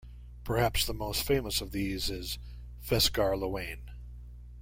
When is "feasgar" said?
2.79-3.37